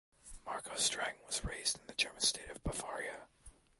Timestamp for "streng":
0.71-1.13